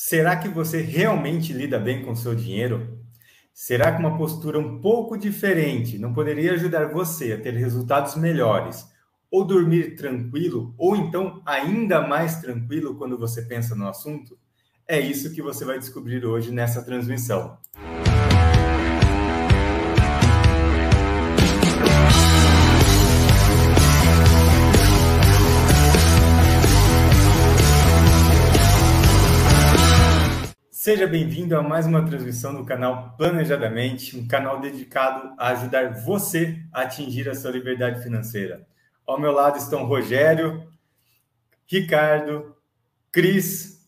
[0.00, 3.00] Será que você realmente lida bem com seu dinheiro?
[3.52, 8.86] Será que uma postura um pouco diferente não poderia ajudar você a ter resultados melhores?
[9.28, 14.38] Ou dormir tranquilo, ou então ainda mais tranquilo quando você pensa no assunto?
[14.86, 17.58] É isso que você vai descobrir hoje nessa transmissão.
[30.88, 36.64] Seja bem-vindo a mais uma transmissão do canal Planejadamente, um canal dedicado a ajudar você
[36.72, 38.66] a atingir a sua liberdade financeira.
[39.06, 40.66] Ao meu lado estão Rogério,
[41.66, 42.56] Ricardo,
[43.12, 43.86] Cris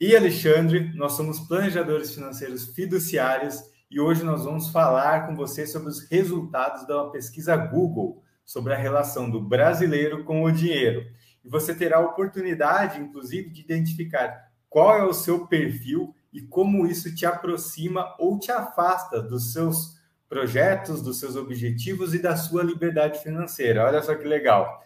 [0.00, 0.90] e Alexandre.
[0.94, 6.86] Nós somos planejadores financeiros fiduciários e hoje nós vamos falar com você sobre os resultados
[6.86, 11.04] da pesquisa Google sobre a relação do brasileiro com o dinheiro.
[11.44, 16.86] E você terá a oportunidade, inclusive, de identificar qual é o seu perfil e como
[16.86, 19.98] isso te aproxima ou te afasta dos seus
[20.28, 23.84] projetos, dos seus objetivos e da sua liberdade financeira.
[23.86, 24.82] Olha só que legal.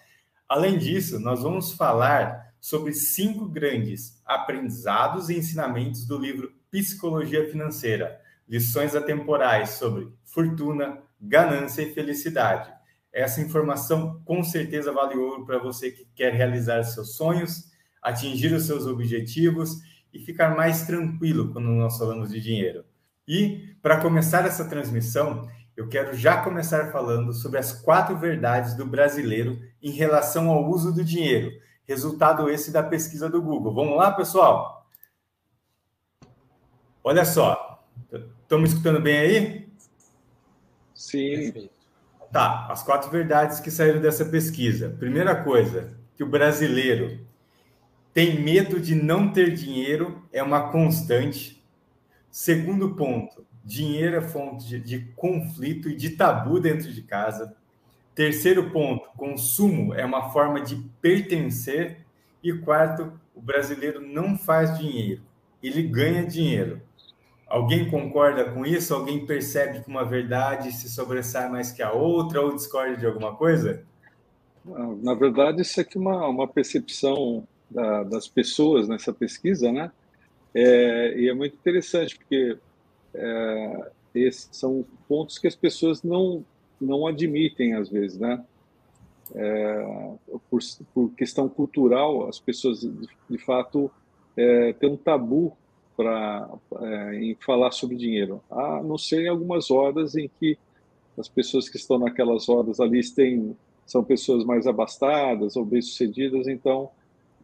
[0.48, 8.20] Além disso, nós vamos falar sobre cinco grandes aprendizados e ensinamentos do livro Psicologia Financeira,
[8.48, 12.72] lições atemporais sobre fortuna, ganância e felicidade.
[13.12, 18.64] Essa informação com certeza vale ouro para você que quer realizar seus sonhos, atingir os
[18.64, 19.76] seus objetivos
[20.12, 22.84] e ficar mais tranquilo quando nós falamos de dinheiro.
[23.26, 28.84] E, para começar essa transmissão, eu quero já começar falando sobre as quatro verdades do
[28.84, 31.50] brasileiro em relação ao uso do dinheiro.
[31.84, 33.74] Resultado esse da pesquisa do Google.
[33.74, 34.86] Vamos lá, pessoal?
[37.02, 37.84] Olha só.
[38.42, 39.72] Estão me escutando bem aí?
[40.94, 41.70] Sim.
[42.30, 44.90] Tá, as quatro verdades que saíram dessa pesquisa.
[44.98, 47.26] Primeira coisa, que o brasileiro
[48.14, 51.62] tem medo de não ter dinheiro, é uma constante.
[52.30, 57.54] Segundo ponto, dinheiro é fonte de, de, conflito e de tabu dentro de casa.
[58.14, 61.98] Terceiro ponto, consumo é uma forma de pertencer.
[62.42, 65.22] E quarto, o brasileiro não faz dinheiro,
[65.62, 66.82] ele ganha dinheiro.
[67.46, 68.94] Alguém concorda com isso?
[68.94, 73.36] Alguém percebe que uma verdade se sobressai mais que a outra ou discorda de alguma
[73.36, 73.84] coisa?
[74.64, 79.90] Na verdade, isso é uma, uma percepção da, das pessoas nessa pesquisa, né?
[80.54, 82.58] É, e é muito interessante porque
[83.14, 86.44] é, esses são pontos que as pessoas não
[86.80, 88.44] não admitem às vezes, né?
[89.34, 90.14] É,
[90.50, 90.60] por,
[90.92, 93.90] por, questão cultural, as pessoas de, de fato
[94.36, 95.56] é, têm um tabu
[95.96, 96.50] para
[96.80, 100.58] é, em falar sobre dinheiro, a não ser em algumas horas em que
[101.16, 103.56] as pessoas que estão naquelas horas ali têm,
[103.86, 106.90] são pessoas mais abastadas ou bem-sucedidas, então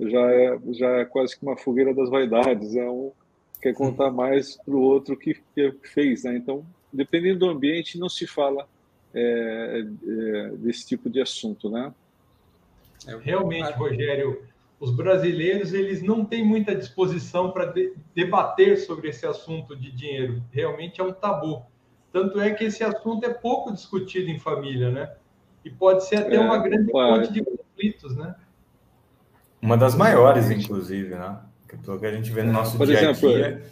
[0.01, 3.13] já é, já é quase que uma fogueira das vaidades, é um
[3.61, 6.37] quer contar mais para o outro que, que fez, né?
[6.37, 8.69] Então, dependendo do ambiente, não se fala
[9.13, 11.93] é, é, desse tipo de assunto, né?
[13.07, 14.43] É, realmente, Rogério,
[14.79, 20.43] os brasileiros eles não têm muita disposição para de, debater sobre esse assunto de dinheiro.
[20.53, 21.63] Realmente é um tabu.
[22.13, 25.13] Tanto é que esse assunto é pouco discutido em família, né?
[25.65, 27.43] E pode ser até é, uma grande fonte de?
[29.69, 31.41] Uma das maiores, inclusive, né?
[31.85, 33.63] Pelo que a gente vê no nosso Por dia exemplo, a dia.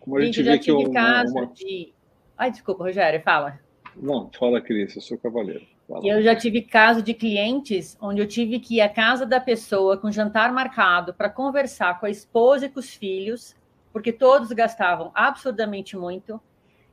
[0.00, 1.46] Como a gente, gente já tive uma, caso uma...
[1.46, 1.92] de.
[2.36, 3.60] Ai, desculpa, Rogério, fala.
[3.94, 5.64] Não, fala, Cris, eu sou cavaleiro.
[5.86, 6.04] Fala.
[6.04, 9.38] E eu já tive caso de clientes onde eu tive que ir à casa da
[9.38, 13.54] pessoa com jantar marcado para conversar com a esposa e com os filhos,
[13.92, 16.40] porque todos gastavam absurdamente muito.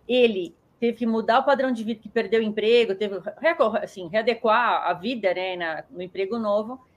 [0.07, 3.19] Ele teve que mudar o padrão de vida, que perdeu o emprego, teve
[3.81, 6.87] assim, readequar a vida né, no emprego novo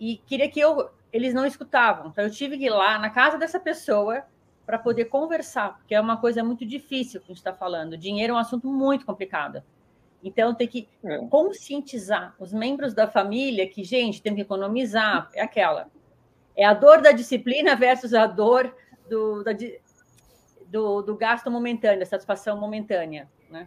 [0.00, 0.88] e queria que eu.
[1.12, 2.08] Eles não escutavam.
[2.08, 4.24] Então, eu tive que ir lá na casa dessa pessoa
[4.64, 7.98] para poder conversar, porque é uma coisa muito difícil que a gente está falando.
[7.98, 9.62] Dinheiro é um assunto muito complicado.
[10.22, 11.18] Então, tem que é.
[11.26, 15.28] conscientizar os membros da família que, gente, tem que economizar.
[15.34, 15.88] É aquela.
[16.56, 18.74] É a dor da disciplina versus a dor
[19.08, 19.52] do, da,
[20.66, 23.28] do, do gasto momentâneo, da satisfação momentânea.
[23.50, 23.66] Né?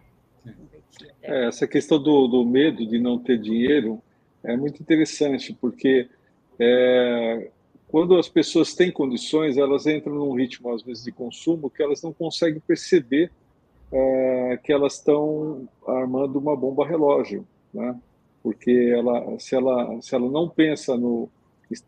[1.22, 4.02] É, essa questão do, do medo de não ter dinheiro
[4.44, 6.10] é muito interessante, porque
[6.60, 7.50] é,
[7.88, 12.02] quando as pessoas têm condições, elas entram num ritmo, às vezes, de consumo que elas
[12.02, 13.32] não conseguem perceber
[13.92, 17.96] é, que elas estão armando uma bomba relógio, né?
[18.42, 21.30] Porque ela, se ela, se ela não pensa no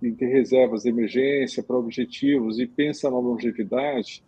[0.01, 4.23] em ter reservas de emergência para objetivos e pensa na longevidade,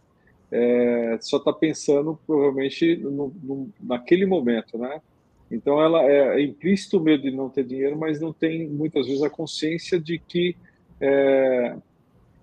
[0.52, 5.02] é, só está pensando provavelmente no, no, naquele momento, né?
[5.50, 9.06] Então, ela é, é implícito o medo de não ter dinheiro, mas não tem muitas
[9.06, 10.56] vezes a consciência de que
[11.00, 11.76] é,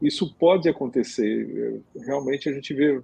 [0.01, 1.83] isso pode acontecer.
[1.97, 3.01] Realmente a gente vê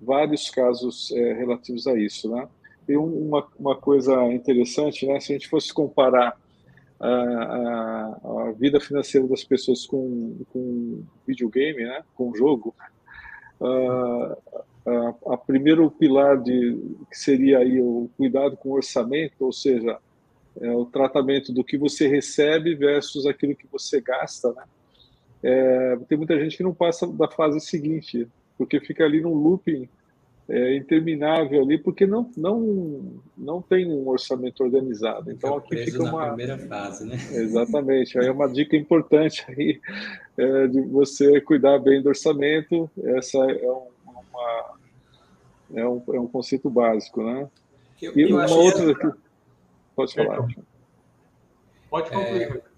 [0.00, 2.48] vários casos é, relativos a isso, né?
[2.86, 5.20] Tem uma, uma coisa interessante, né?
[5.20, 6.36] Se a gente fosse comparar
[6.98, 12.02] a, a, a vida financeira das pessoas com, com videogame, né?
[12.14, 12.74] Com jogo,
[13.60, 14.36] a,
[14.86, 16.78] a, a, primeiro pilar de
[17.10, 19.98] que seria aí o cuidado com o orçamento, ou seja,
[20.60, 24.64] é o tratamento do que você recebe versus aquilo que você gasta, né?
[25.42, 28.28] É, tem muita gente que não passa da fase seguinte,
[28.58, 29.88] porque fica ali num looping
[30.50, 35.30] é, interminável ali, porque não, não, não tem um orçamento organizado.
[35.30, 37.16] Então aqui fica uma primeira fase, né?
[37.32, 38.18] Exatamente.
[38.18, 39.80] Aí é uma dica importante aí
[40.36, 42.90] é, de você cuidar bem do orçamento.
[43.02, 43.86] Essa é um,
[44.30, 44.78] uma
[45.74, 47.48] é um, é um conceito básico, né?
[48.00, 49.18] Eu, e eu uma outra que...
[49.94, 50.46] pode falar.
[51.88, 52.56] Pode concluir.
[52.56, 52.70] É...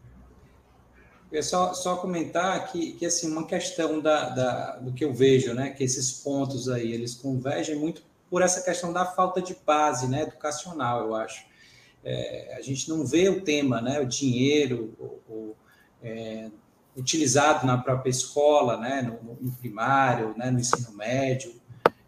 [1.31, 5.55] Eu só, só comentar que, que assim, uma questão da, da, do que eu vejo,
[5.55, 10.07] né, que esses pontos aí, eles convergem muito por essa questão da falta de base
[10.07, 11.47] né, educacional, eu acho.
[12.05, 15.57] É, a gente não vê o tema, né, o dinheiro, o, o,
[16.03, 16.51] é,
[16.97, 21.55] utilizado na própria escola, né, no, no primário, né, no ensino médio,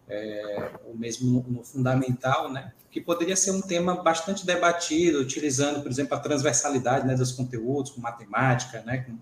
[0.09, 5.83] é, ou mesmo no, no, fundamental, né, que poderia ser um tema bastante debatido, utilizando,
[5.83, 9.19] por exemplo, a transversalidade né, dos conteúdos, com matemática, né, com,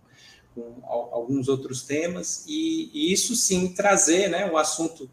[0.54, 5.08] com alguns outros temas, e, e, isso sim trazer né, o assunto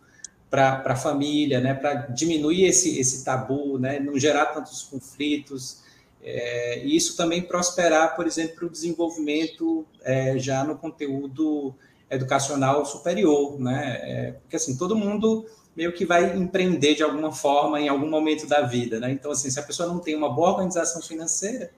[0.49, 5.83] para a família, né, para diminuir esse, esse tabu, né, não gerar tantos conflitos,
[6.29, 11.75] é, e isso também prosperar, por exemplo, o desenvolvimento é, já no conteúdo
[12.09, 13.99] educacional superior, né?
[14.01, 15.45] É, porque assim todo mundo
[15.75, 19.11] meio que vai empreender de alguma forma em algum momento da vida, né?
[19.11, 21.71] Então, assim, se a pessoa não tem uma boa organização financeira,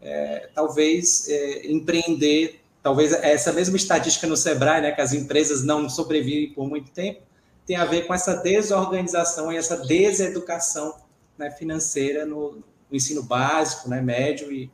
[0.00, 5.88] é, talvez é, empreender, talvez essa mesma estatística no Sebrae, né, que as empresas não
[5.88, 7.22] sobrevivem por muito tempo,
[7.66, 10.94] tem a ver com essa desorganização e essa deseducação
[11.38, 14.70] né, financeira no, no, ensino básico, né, médio e,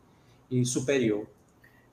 [0.50, 1.26] e superior.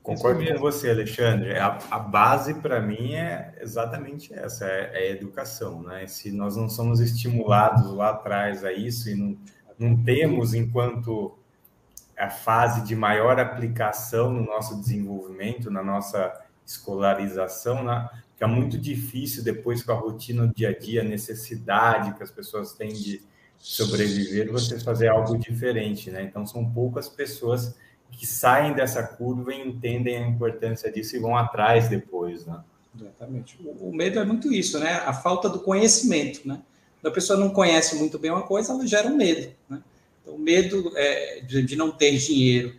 [0.01, 1.57] Concordo com você, Alexandre.
[1.57, 6.07] A, a base para mim é exatamente essa, é, é, a educação, né?
[6.07, 9.37] Se nós não somos estimulados lá atrás a isso e não,
[9.77, 11.37] não temos enquanto
[12.17, 16.33] a fase de maior aplicação no nosso desenvolvimento, na nossa
[16.65, 18.09] escolarização, né?
[18.37, 22.23] que é muito difícil depois com a rotina do dia a dia, a necessidade que
[22.23, 23.21] as pessoas têm de
[23.59, 26.23] sobreviver, você fazer algo diferente, né?
[26.23, 27.75] Então são poucas pessoas
[28.11, 32.59] que saem dessa curva e entendem a importância disso e vão atrás depois, né?
[32.99, 33.59] Exatamente.
[33.79, 34.93] O, medo é muito isso, né?
[35.05, 36.61] A falta do conhecimento, né?
[36.99, 39.81] Quando a pessoa não conhece muito bem uma coisa, ela gera um medo, né?
[40.21, 42.75] Então, o medo é, de, de não ter dinheiro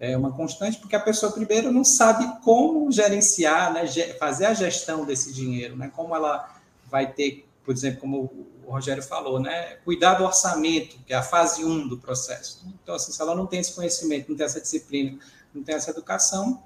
[0.00, 3.86] é uma constante, porque a pessoa, primeiro, não sabe como gerenciar, né?
[4.18, 5.90] fazer a gestão desse dinheiro, né?
[5.94, 6.56] Como ela
[6.88, 9.76] vai ter, por exemplo, como o Rogério falou, né?
[9.82, 12.66] Cuidar do orçamento, que é a fase 1 um do processo.
[12.82, 15.18] Então, assim, se ela não tem esse conhecimento, não tem essa disciplina,
[15.54, 16.62] não tem essa educação,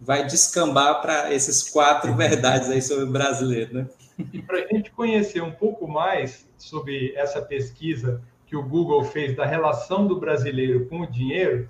[0.00, 3.86] vai descambar para esses quatro verdades aí sobre o brasileiro, né?
[4.32, 9.36] E para a gente conhecer um pouco mais sobre essa pesquisa que o Google fez
[9.36, 11.68] da relação do brasileiro com o dinheiro,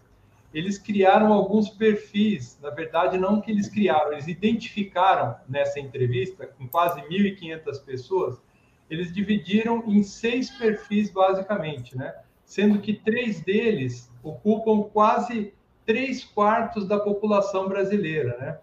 [0.55, 2.57] eles criaram alguns perfis.
[2.63, 8.39] Na verdade, não que eles criaram, eles identificaram nessa entrevista, com quase 1.500 pessoas,
[8.89, 12.15] eles dividiram em seis perfis, basicamente, né?
[12.45, 15.53] Sendo que três deles ocupam quase
[15.85, 18.59] três quartos da população brasileira, né?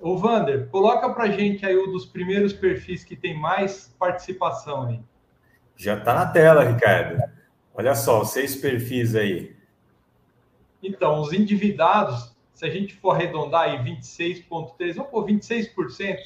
[0.00, 5.00] O Vander, coloca para gente aí um dos primeiros perfis que tem mais participação aí.
[5.76, 7.22] Já está na tela, Ricardo.
[7.74, 9.56] Olha só, seis perfis aí.
[10.82, 16.16] Então, os endividados, se a gente for arredondar aí 26,3%, vamos pôr 26%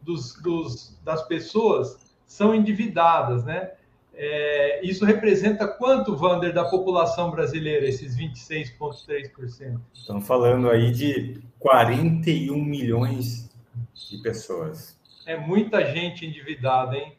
[0.00, 3.72] dos, dos, das pessoas são endividadas, né?
[4.14, 9.80] É, isso representa quanto, Vander, da população brasileira, esses 26,3%?
[9.94, 13.48] Estamos falando aí de 41 milhões
[13.94, 14.98] de pessoas.
[15.24, 17.12] É muita gente endividada, hein?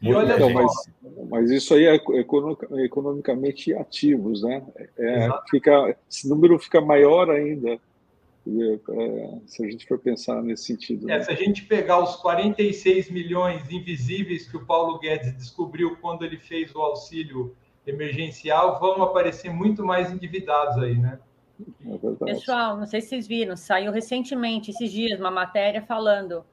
[0.00, 0.72] E olha então, mas,
[1.30, 1.98] mas, isso aí é
[2.84, 4.62] economicamente ativos, né?
[4.98, 7.80] É, fica, esse número fica maior ainda
[9.46, 11.10] se a gente for pensar nesse sentido.
[11.10, 11.24] É, né?
[11.24, 16.38] Se a gente pegar os 46 milhões invisíveis que o Paulo Guedes descobriu quando ele
[16.38, 21.18] fez o auxílio emergencial, vão aparecer muito mais endividados aí, né?
[21.86, 26.44] É Pessoal, não sei se vocês viram, saiu recentemente, esses dias, uma matéria falando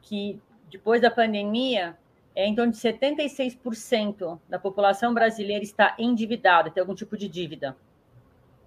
[0.00, 1.96] que depois da pandemia,
[2.34, 7.76] é em torno de 76% da população brasileira está endividada, tem algum tipo de dívida.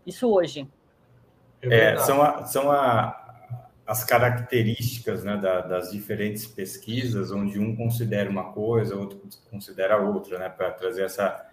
[0.06, 0.68] Isso hoje.
[1.62, 3.30] É, são a, são a,
[3.86, 10.38] as características né, da, das diferentes pesquisas, onde um considera uma coisa, outro considera outra,
[10.38, 11.50] né, para trazer essa,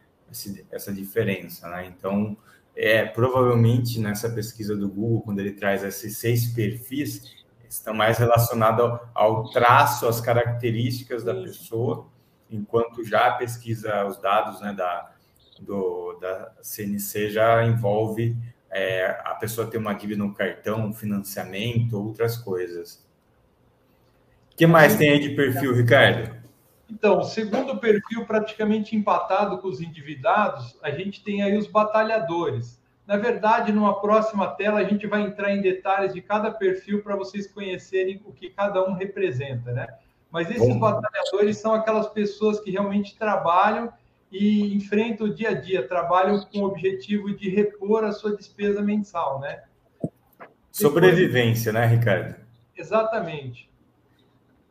[0.71, 1.69] essa diferença.
[1.69, 1.87] Né?
[1.87, 2.37] Então,
[2.77, 8.85] é, provavelmente nessa pesquisa do Google, quando ele traz esses seis perfis, estão mais relacionados
[8.85, 12.07] ao, ao traço, às características da pessoa,
[12.51, 15.11] enquanto já a pesquisa, os dados né, da,
[15.61, 18.37] do, da CNC já envolve
[18.77, 23.03] é, a pessoa ter uma dívida no cartão, financiamento, outras coisas.
[24.53, 26.37] O que mais tem aí de perfil, Ricardo?
[26.91, 32.79] Então, segundo o perfil praticamente empatado com os endividados, a gente tem aí os batalhadores.
[33.07, 37.17] Na verdade, numa próxima tela, a gente vai entrar em detalhes de cada perfil para
[37.17, 39.87] vocês conhecerem o que cada um representa, né?
[40.31, 40.79] Mas esses Bom.
[40.79, 43.91] batalhadores são aquelas pessoas que realmente trabalham
[44.39, 48.83] e enfrentam o dia a dia, trabalham com o objetivo de repor a sua despesa
[48.83, 49.63] mensal, né?
[50.71, 51.91] Sobrevivência, Depois...
[51.91, 52.35] né, Ricardo?
[52.77, 53.71] Exatamente.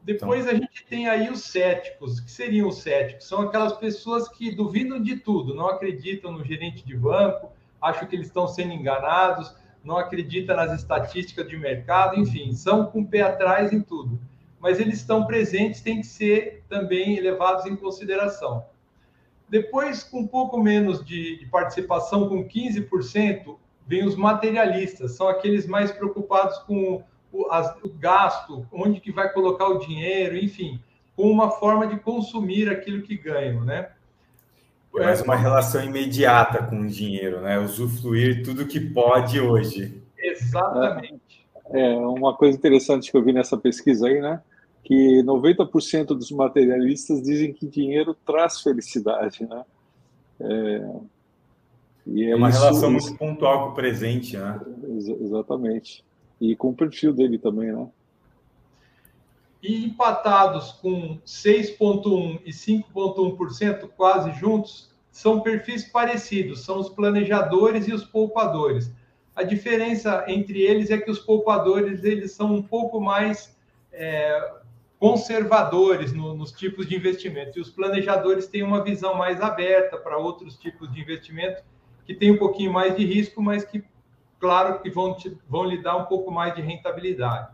[0.03, 0.55] Depois então...
[0.55, 2.19] a gente tem aí os céticos.
[2.19, 3.27] O que seriam os céticos?
[3.27, 8.15] São aquelas pessoas que duvidam de tudo, não acreditam no gerente de banco, acham que
[8.15, 13.21] eles estão sendo enganados, não acreditam nas estatísticas de mercado, enfim, são com o pé
[13.21, 14.19] atrás em tudo.
[14.59, 18.63] Mas eles estão presentes, têm que ser também levados em consideração.
[19.49, 23.55] Depois, com um pouco menos de, de participação, com 15%,
[23.87, 29.31] vem os materialistas, são aqueles mais preocupados com o, as, o gasto, onde que vai
[29.31, 30.79] colocar o dinheiro, enfim,
[31.15, 33.89] com uma forma de consumir aquilo que ganham, né?
[34.97, 37.59] É mais uma relação imediata com o dinheiro, né?
[37.59, 40.01] Usufruir tudo que pode hoje.
[40.17, 41.45] Exatamente.
[41.71, 44.41] É, é uma coisa interessante que eu vi nessa pesquisa aí, né?
[44.85, 49.65] Que 90% dos materialistas dizem que dinheiro traz felicidade, né?
[50.39, 50.89] É,
[52.05, 54.61] e é, é uma isso, relação muito pontual com o presente, né?
[54.89, 56.05] Ex exatamente.
[56.39, 57.87] E com o perfil dele também, né?
[59.63, 67.93] E empatados com 6,1% e 5,1%, quase juntos, são perfis parecidos, são os planejadores e
[67.93, 68.91] os poupadores.
[69.35, 73.57] A diferença entre eles é que os poupadores eles são um pouco mais
[73.91, 74.53] é,
[75.05, 77.59] conservadores no, nos tipos de investimento.
[77.59, 81.63] E os planejadores têm uma visão mais aberta para outros tipos de investimento
[82.07, 83.83] que tem um pouquinho mais de risco, mas que,
[84.39, 87.49] claro, que vão, te, vão lhe dar um pouco mais de rentabilidade.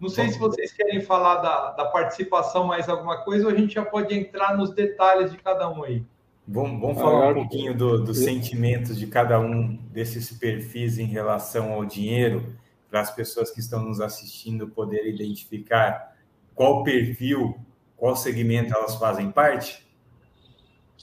[0.00, 3.74] Não sei se vocês querem falar da, da participação mais alguma coisa ou a gente
[3.74, 6.02] já pode entrar nos detalhes de cada um aí.
[6.48, 11.74] Vamos, vamos falar um pouquinho dos do sentimentos de cada um desses perfis em relação
[11.74, 12.54] ao dinheiro,
[12.90, 16.13] para as pessoas que estão nos assistindo poderem identificar
[16.54, 17.56] qual perfil,
[17.96, 19.84] qual segmento elas fazem parte?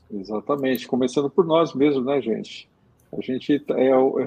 [0.10, 2.70] Exatamente, começando por nós mesmos, né, gente?
[3.12, 4.26] A gente é o, é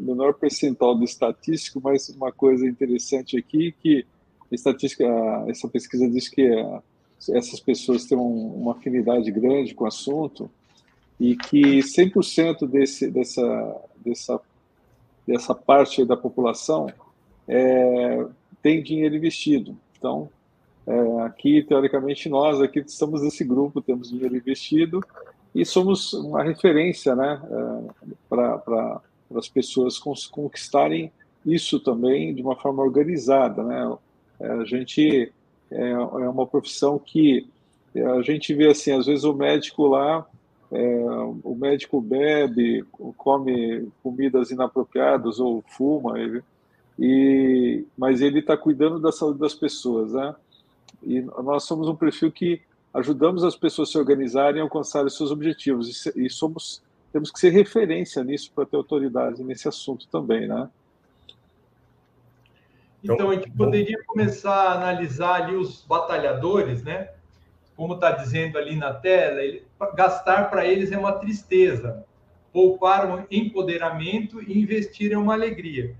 [0.00, 4.04] menor percentual do estatístico, mas uma coisa interessante aqui que
[4.50, 5.04] a estatística,
[5.48, 6.46] essa pesquisa diz que
[7.30, 10.50] essas pessoas têm uma afinidade grande com o assunto
[11.18, 14.40] e que 100% desse, dessa, dessa,
[15.26, 16.92] dessa parte da população
[17.48, 18.26] é,
[18.60, 19.76] tem dinheiro investido.
[19.96, 20.28] Então,
[20.86, 25.00] é, aqui, teoricamente, nós aqui estamos nesse grupo, temos dinheiro investido
[25.54, 29.00] e somos uma referência né, é, para
[29.36, 29.98] as pessoas
[30.30, 31.12] conquistarem
[31.44, 33.62] isso também de uma forma organizada.
[33.62, 33.96] Né?
[34.40, 35.32] É, a gente
[35.70, 35.98] é, é
[36.28, 37.46] uma profissão que
[37.94, 40.26] a gente vê assim, às vezes o médico lá,
[40.70, 41.04] é,
[41.44, 42.84] o médico bebe,
[43.16, 46.42] come comidas inapropriadas ou fuma, ele,
[46.98, 50.34] e, mas ele está cuidando da saúde das pessoas, né?
[51.02, 52.62] E nós somos um perfil que
[52.94, 56.06] ajudamos as pessoas a se organizarem e alcançarem seus objetivos.
[56.14, 56.82] E, somos
[57.12, 60.70] temos que ser referência nisso para ter autoridade nesse assunto também, né?
[63.04, 67.10] Então, a gente poderia começar a analisar ali os batalhadores, né?
[67.76, 72.06] Como está dizendo ali na tela, ele, gastar para eles é uma tristeza,
[72.50, 75.94] poupar um empoderamento e investir é uma alegria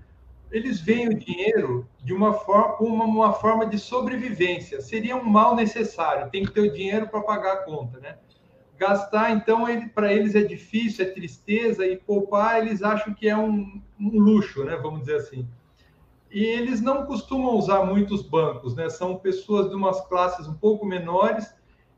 [0.53, 4.79] eles veem o dinheiro de uma forma, uma, uma forma de sobrevivência.
[4.81, 6.29] Seria um mal necessário.
[6.29, 8.17] Tem que ter o dinheiro para pagar a conta, né?
[8.77, 13.35] Gastar, então, ele, para eles é difícil, é tristeza, e poupar eles acham que é
[13.35, 14.75] um, um luxo, né?
[14.75, 15.47] Vamos dizer assim.
[16.29, 18.89] E eles não costumam usar muitos bancos, né?
[18.89, 21.51] São pessoas de umas classes um pouco menores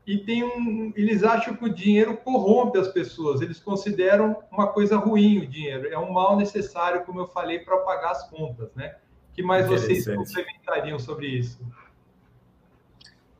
[0.06, 4.96] e tem um, eles acham que o dinheiro corrompe as pessoas, eles consideram uma coisa
[4.96, 8.94] ruim o dinheiro, é um mal necessário, como eu falei, para pagar as contas, né?
[9.36, 11.60] que mais vocês complementariam sobre isso?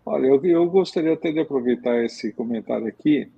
[0.05, 3.29] Olha, eu, eu gostaria até de aproveitar esse comentário aqui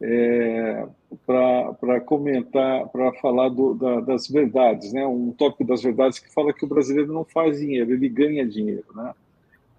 [0.00, 0.84] é,
[1.24, 5.06] para comentar, para falar do, da, das verdades, né?
[5.06, 8.84] Um tópico das verdades que fala que o brasileiro não faz dinheiro, ele ganha dinheiro,
[8.96, 9.14] né?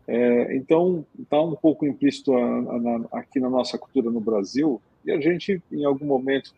[0.07, 5.11] É, então, está um pouco implícito a, a, aqui na nossa cultura no Brasil, e
[5.11, 6.53] a gente, em algum momento,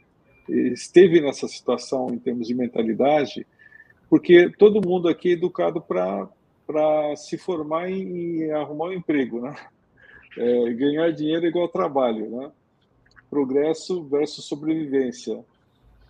[0.47, 3.45] esteve nessa situação em termos de mentalidade,
[4.09, 9.55] porque todo mundo aqui é educado para se formar e arrumar um emprego, né?
[10.37, 12.51] É, ganhar dinheiro é igual trabalho, né?
[13.29, 15.43] progresso versus sobrevivência.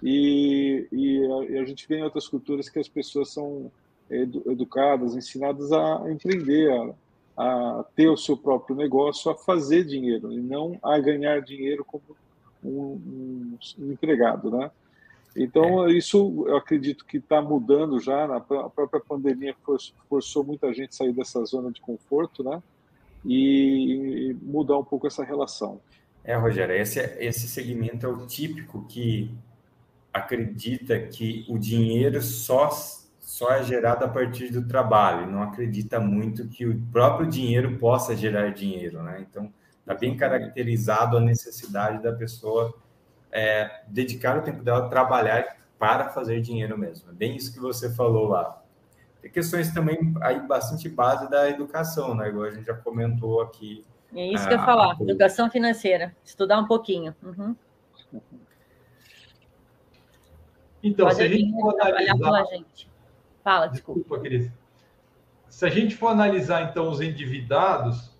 [0.03, 3.71] E, e, a, e, a, gente vê em outras culturas que as pessoas são
[4.09, 6.93] edu, educadas, ensinadas a empreender, a,
[7.37, 12.03] a, ter o seu próprio negócio, a fazer dinheiro, e não a ganhar dinheiro como
[12.63, 14.71] um, um empregado, né?
[15.35, 15.91] Então, é.
[15.91, 18.25] isso eu acredito que está mudando já.
[18.37, 19.53] A própria pandemia
[20.09, 22.63] forçou muita gente a sair dessa zona de conforto, né?
[23.25, 25.81] E mudar um pouco essa relação.
[26.23, 29.29] É, Rogério, esse, esse segmento é o típico que
[30.13, 32.69] acredita que o dinheiro só,
[33.25, 38.15] só é gerado a partir do trabalho, não acredita muito que o próprio dinheiro possa
[38.15, 39.25] gerar dinheiro, né?
[39.27, 42.71] Então, está bem caracterizado a necessidade da pessoa
[43.31, 47.09] é, dedicar o tempo dela a trabalhar para fazer dinheiro mesmo.
[47.09, 48.61] É bem isso que você falou lá.
[49.23, 52.29] Tem questões também aí bastante base da educação, né?
[52.29, 56.15] Igual a gente já comentou aqui é isso ah, que eu ia falar, educação financeira,
[56.23, 57.13] estudar um pouquinho.
[57.23, 57.55] Uhum.
[60.83, 62.45] Então, Pode se a gente for analisar...
[62.45, 62.94] gente.
[63.45, 64.01] Fala, desculpa.
[64.01, 64.51] desculpa Cris.
[65.47, 68.13] Se a gente for analisar, então, os endividados,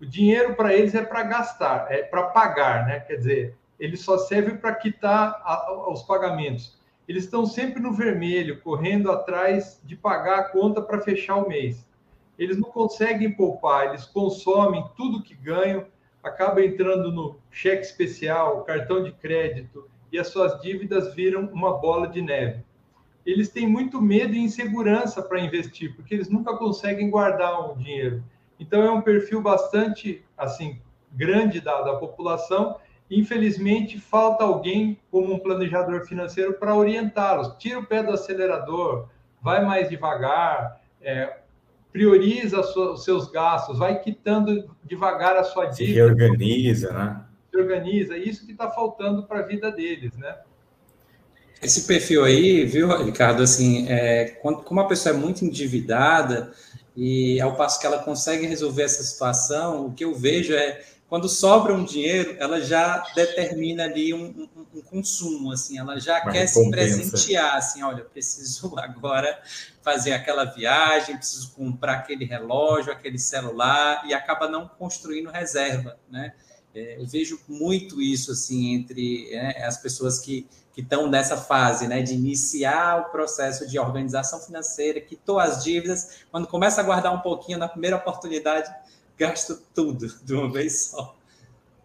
[0.00, 2.98] o dinheiro para eles é para gastar, é para pagar, né?
[2.98, 6.76] Quer dizer, ele só serve para quitar a, os pagamentos.
[7.06, 11.88] Eles estão sempre no vermelho, correndo atrás de pagar a conta para fechar o mês
[12.40, 15.86] eles não conseguem poupar, eles consomem tudo que ganham,
[16.22, 22.08] acaba entrando no cheque especial, cartão de crédito e as suas dívidas viram uma bola
[22.08, 22.64] de neve.
[23.24, 28.22] Eles têm muito medo e insegurança para investir, porque eles nunca conseguem guardar um dinheiro.
[28.58, 30.80] Então é um perfil bastante assim
[31.12, 32.76] grande da, da população.
[33.10, 37.56] Infelizmente falta alguém como um planejador financeiro para orientá-los.
[37.58, 39.08] Tira o pé do acelerador,
[39.42, 41.38] vai mais devagar, é,
[41.92, 45.94] prioriza os seus gastos, vai quitando devagar a sua dívida.
[45.94, 47.24] Se organiza, né?
[47.50, 50.36] Se organiza, isso que está faltando para a vida deles, né?
[51.62, 56.52] Esse perfil aí, viu, Ricardo, assim, é, quando, como a pessoa é muito endividada
[56.96, 61.28] e ao passo que ela consegue resolver essa situação, o que eu vejo é quando
[61.28, 66.30] sobra um dinheiro, ela já determina ali um, um, um consumo, assim, ela já Uma
[66.30, 67.02] quer recompensa.
[67.02, 69.36] se presentear, assim, olha, preciso agora
[69.82, 76.32] fazer aquela viagem, preciso comprar aquele relógio, aquele celular, e acaba não construindo reserva, né?
[76.74, 81.86] É, eu vejo muito isso, assim, entre né, as pessoas que que estão nessa fase,
[81.88, 87.12] né, de iniciar o processo de organização financeira, quitou as dívidas, quando começa a guardar
[87.12, 88.70] um pouquinho na primeira oportunidade,
[89.18, 91.16] gasta tudo de uma vez só.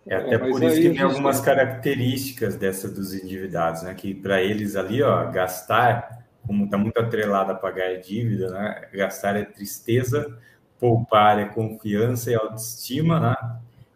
[0.07, 3.91] É até é, por isso que tem algumas características dessa dos endividados, né?
[3.95, 8.87] Que para eles ali, ó, gastar, como está muito atrelado a pagar dívida, né?
[8.93, 10.37] Gastar é tristeza,
[10.79, 13.35] poupar é confiança e autoestima, né?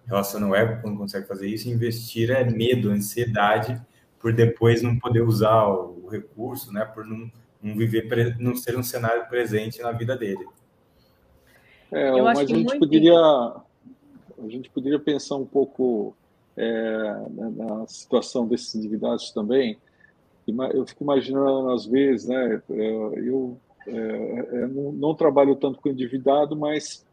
[0.09, 3.79] Relaciona o ego quando consegue fazer isso, investir é medo, ansiedade
[4.19, 6.83] por depois não poder usar o recurso, né?
[6.83, 7.31] Por não,
[7.63, 10.45] não viver, não ser um cenário presente na vida dele.
[11.91, 12.79] É, Eu mas a gente muito...
[12.79, 16.15] poderia a gente poderia pensar um pouco
[16.55, 17.15] é,
[17.55, 19.77] na situação desses endividados também.
[20.73, 22.61] Eu fico imaginando às vezes, né?
[22.69, 27.05] É, eu é, é, não, não, trabalho tanto com endividado, mas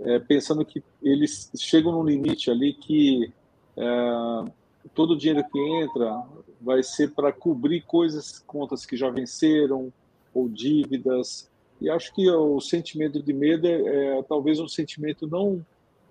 [0.00, 3.32] é, pensando que eles chegam num limite ali que
[3.76, 4.50] é,
[4.94, 6.22] todo o dinheiro que entra
[6.60, 9.92] vai ser para cobrir coisas, contas que já venceram
[10.32, 15.64] ou dívidas e acho que o sentimento de medo é, é talvez um sentimento não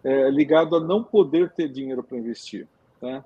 [0.03, 2.67] é, ligado a não poder ter dinheiro para investir,
[2.99, 3.23] tá?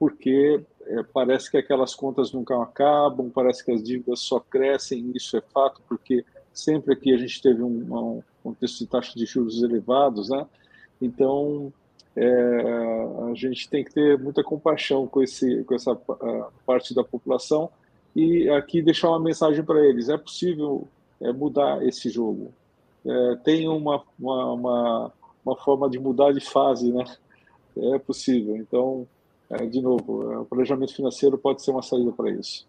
[0.00, 5.36] Porque é, parece que aquelas contas nunca acabam, parece que as dívidas só crescem, isso
[5.36, 9.62] é fato, porque sempre aqui a gente teve um, um contexto de taxa de juros
[9.62, 10.46] elevados, né?
[11.00, 11.72] Então,
[12.16, 15.94] é, a gente tem que ter muita compaixão com, esse, com essa
[16.66, 17.70] parte da população
[18.14, 20.88] e aqui deixar uma mensagem para eles: é possível
[21.20, 22.52] é, mudar esse jogo.
[23.06, 25.12] É, tem uma, uma, uma,
[25.44, 27.04] uma, forma de mudar de fase, né?
[27.76, 28.56] É possível.
[28.56, 29.06] Então,
[29.50, 32.66] é, de novo, é, o planejamento financeiro pode ser uma saída para isso.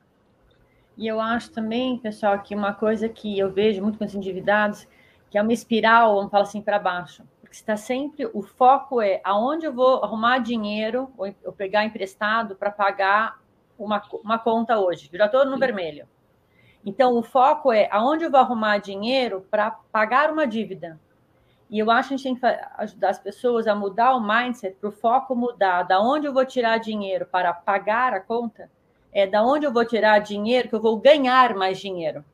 [0.97, 4.85] E eu acho também, pessoal, que uma coisa que eu vejo muito com os endividados,
[5.29, 7.23] que é uma espiral, vamos falar assim, para baixo.
[7.41, 12.71] porque está sempre o foco é aonde eu vou arrumar dinheiro ou pegar emprestado para
[12.71, 13.39] pagar
[13.77, 15.09] uma, uma conta hoje.
[15.11, 15.59] Eu já estou no Sim.
[15.59, 16.07] vermelho.
[16.85, 20.99] Então o foco é aonde eu vou arrumar dinheiro para pagar uma dívida.
[21.69, 22.45] E eu acho que a gente tem que
[22.77, 25.83] ajudar as pessoas a mudar o mindset para o foco mudar.
[25.83, 28.71] Da onde eu vou tirar dinheiro para pagar a conta,
[29.11, 32.25] é da onde eu vou tirar dinheiro que eu vou ganhar mais dinheiro.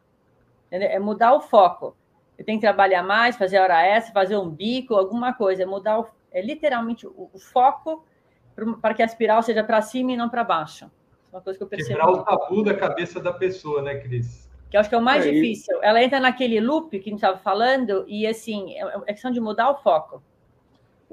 [0.72, 1.96] É mudar o foco.
[2.38, 5.64] Eu tenho que trabalhar mais, fazer hora extra, fazer um bico, alguma coisa.
[5.64, 8.06] É mudar, o, é literalmente o, o foco
[8.82, 10.86] para que a espiral seja para cima e não para baixo.
[10.86, 12.00] É uma coisa que eu percebo.
[12.00, 14.46] Quebrar o tabu da cabeça da pessoa, né, Cris?
[14.70, 15.82] que eu acho que é o mais é, difícil.
[15.82, 19.40] Ela entra naquele loop que a gente estava falando, e assim, é, é questão de
[19.40, 20.22] mudar o foco.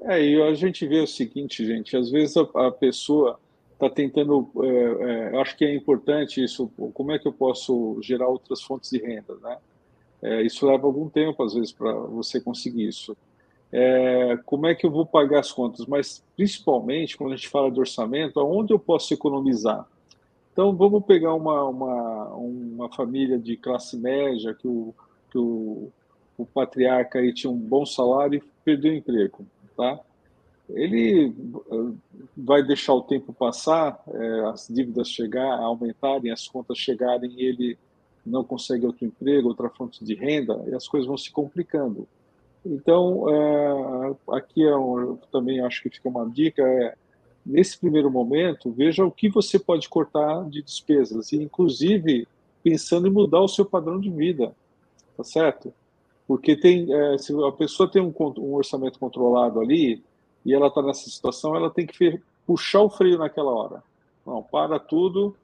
[0.02, 3.38] É, e a gente vê o seguinte, gente, às vezes a, a pessoa
[3.72, 8.26] está tentando, é, é, acho que é importante isso, como é que eu posso gerar
[8.26, 9.58] outras fontes de renda, né?
[10.22, 13.16] É, isso leva algum tempo, às vezes, para você conseguir isso.
[13.72, 15.87] É, como é que eu vou pagar as contas?
[15.87, 19.87] Mas, principalmente, quando a gente fala de orçamento, aonde eu posso economizar?
[20.52, 24.94] Então, vamos pegar uma, uma, uma família de classe média, que o,
[25.30, 25.90] que o,
[26.37, 29.98] o patriarca aí tinha um bom salário e perdeu o emprego, tá?
[30.68, 31.35] Ele
[31.70, 31.94] eh,
[32.37, 37.78] vai deixar o tempo passar, é, as dívidas chegar, aumentarem, as contas chegarem e ele
[38.24, 42.06] não consegue outro emprego, outra fonte de renda, e as coisas vão se complicando.
[42.64, 46.94] Então, é, aqui é um, também acho que fica uma dica, é
[47.44, 52.26] nesse primeiro momento, veja o que você pode cortar de despesas, e inclusive
[52.62, 54.54] pensando em mudar o seu padrão de vida,
[55.16, 55.74] tá certo?
[56.26, 60.02] Porque tem, é, se a pessoa tem um, um, orçamento controlado ali
[60.46, 63.82] e ela está nessa situação, ela tem que puxar o freio naquela hora.
[64.24, 65.35] Não, para tudo,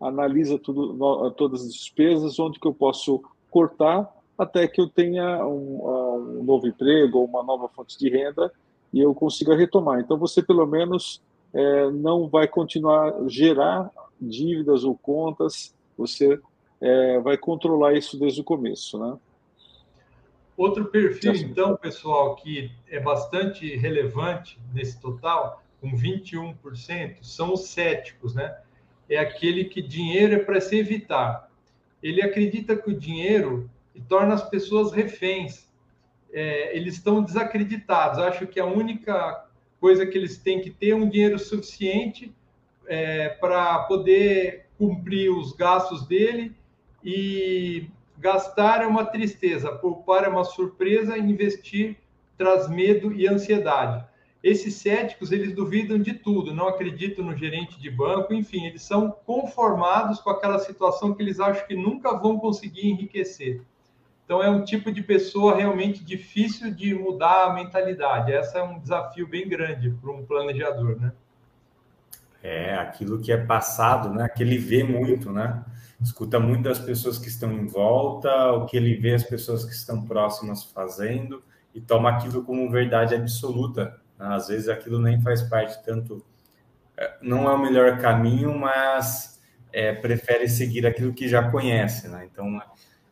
[0.00, 6.38] analisa tudo, todas as despesas, onde que eu posso cortar até que eu tenha um,
[6.38, 8.50] um novo emprego ou uma nova fonte de renda
[8.92, 10.00] e eu consiga retomar.
[10.00, 16.40] Então, você pelo menos é, não vai continuar gerar dívidas ou contas, você
[16.80, 19.18] é, vai controlar isso desde o começo, né?
[20.56, 28.34] Outro perfil, então, pessoal, que é bastante relevante nesse total, com 21%, são os céticos,
[28.34, 28.58] né?
[29.10, 31.50] É aquele que dinheiro é para se evitar.
[32.02, 33.68] Ele acredita que o dinheiro
[34.08, 35.68] torna as pessoas reféns.
[36.32, 38.20] É, eles estão desacreditados.
[38.20, 39.44] Acho que a única
[39.80, 42.32] coisa que eles têm que ter um dinheiro suficiente
[42.86, 46.54] é, para poder cumprir os gastos dele
[47.04, 51.96] e gastar é uma tristeza, poupar é uma surpresa, investir
[52.40, 54.02] traz medo e ansiedade.
[54.42, 59.10] Esses céticos, eles duvidam de tudo, não acreditam no gerente de banco, enfim, eles são
[59.10, 63.62] conformados com aquela situação que eles acham que nunca vão conseguir enriquecer.
[64.24, 68.32] Então, é um tipo de pessoa realmente difícil de mudar a mentalidade.
[68.32, 71.12] Essa é um desafio bem grande para um planejador, né?
[72.42, 74.28] É, aquilo que é passado, né?
[74.28, 75.62] Que ele vê muito, né?
[76.00, 79.72] Escuta muito das pessoas que estão em volta, o que ele vê as pessoas que
[79.72, 81.42] estão próximas fazendo
[81.74, 84.00] e toma aquilo como verdade absoluta.
[84.20, 86.22] Às vezes aquilo nem faz parte tanto,
[86.96, 89.40] é, não é o melhor caminho, mas
[89.72, 92.28] é, prefere seguir aquilo que já conhece, né?
[92.30, 92.60] Então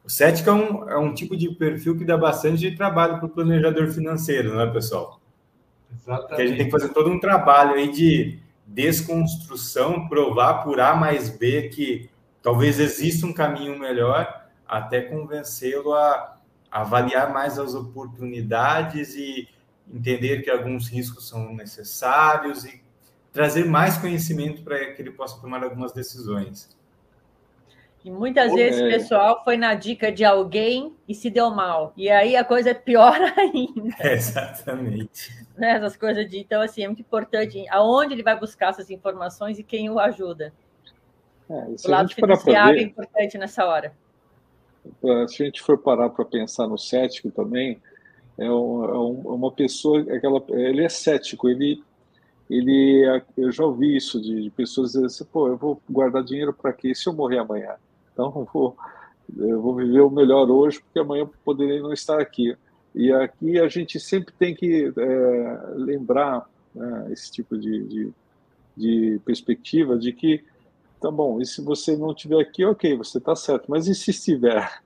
[0.04, 3.30] o cético é um, é um tipo de perfil que dá bastante trabalho para o
[3.30, 5.20] planejador financeiro, não é, pessoal?
[5.92, 6.28] Exatamente.
[6.28, 10.94] Porque a gente tem que fazer todo um trabalho aí de desconstrução, provar por A
[10.94, 12.10] mais B que
[12.42, 16.36] talvez exista um caminho melhor, até convencê-lo a
[16.70, 19.48] avaliar mais as oportunidades e
[19.92, 22.82] entender que alguns riscos são necessários e
[23.32, 26.76] trazer mais conhecimento para que ele possa tomar algumas decisões.
[28.04, 31.92] E muitas vezes o pessoal foi na dica de alguém e se deu mal.
[31.96, 33.94] E aí a coisa é pior ainda.
[33.98, 35.46] É, exatamente.
[35.56, 35.72] Né?
[35.72, 36.38] Essas coisas de.
[36.38, 40.52] Então, assim, é muito importante aonde ele vai buscar essas informações e quem o ajuda.
[41.50, 42.08] É, o lado
[42.44, 43.92] ver, é importante nessa hora.
[45.00, 47.80] Se a gente for parar para pensar no cético também,
[48.38, 51.82] é, um, é uma pessoa, aquela, ele é cético, ele
[52.50, 53.04] ele
[53.36, 56.72] eu já ouvi isso de, de pessoas dizendo assim, pô, eu vou guardar dinheiro para
[56.72, 56.94] quê?
[56.94, 57.74] Se eu morrer amanhã?
[58.12, 58.76] Então, eu vou,
[59.36, 62.56] eu vou viver o melhor hoje, porque amanhã poderei não estar aqui.
[62.94, 68.12] E aqui a gente sempre tem que é, lembrar né, esse tipo de, de,
[68.76, 70.42] de, perspectiva de que,
[71.00, 74.10] tá bom, e se você não estiver aqui, ok, você está certo, mas e se
[74.10, 74.82] estiver?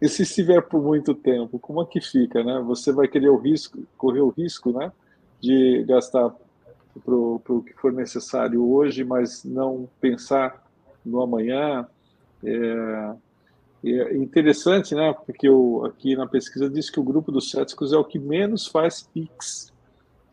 [0.00, 2.62] E se estiver por muito tempo, como é que fica, né?
[2.66, 4.92] Você vai querer o risco, correr o risco, né,
[5.40, 6.34] de gastar
[7.04, 10.62] para o que for necessário hoje, mas não pensar
[11.04, 11.86] no amanhã,
[12.44, 13.14] é,
[13.84, 15.14] é interessante, né?
[15.26, 18.66] Porque eu, aqui na pesquisa diz que o grupo dos céticos é o que menos
[18.66, 19.72] faz PIX.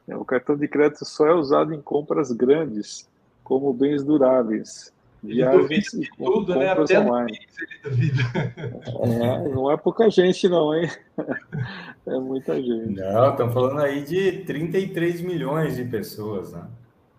[0.07, 3.09] É, o cartão de crédito só é usado em compras grandes,
[3.43, 4.93] como bens duráveis,
[5.23, 6.69] viagens e tudo, né?
[6.69, 6.99] compras né?
[6.99, 7.39] online.
[7.83, 10.89] É, não é pouca gente, não, hein?
[12.05, 12.99] É muita gente.
[12.99, 16.67] Não, estamos falando aí de 33 milhões de pessoas, né?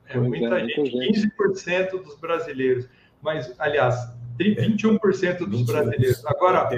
[0.08, 2.88] É muita, é, gente, muita gente, 15% dos brasileiros.
[3.20, 5.66] Mas, aliás, 21% dos 21%.
[5.66, 6.26] brasileiros.
[6.26, 6.68] Agora,